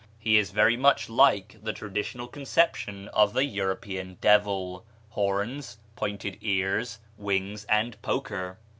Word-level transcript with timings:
He 0.17 0.39
is 0.39 0.49
very 0.49 0.75
much 0.77 1.09
like 1.09 1.59
the 1.63 1.73
traditional 1.73 2.27
conception 2.27 3.07
of 3.09 3.33
the 3.35 3.45
European 3.45 4.15
devil 4.19 4.83
horns, 5.09 5.77
pointed 5.95 6.39
ears, 6.41 6.97
wings, 7.17 7.65
and 7.65 8.01
poker. 8.01 8.57